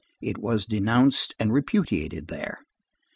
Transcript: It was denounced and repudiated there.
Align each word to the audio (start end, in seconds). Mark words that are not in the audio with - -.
It 0.19 0.39
was 0.39 0.65
denounced 0.65 1.35
and 1.39 1.53
repudiated 1.53 2.27
there. 2.27 2.63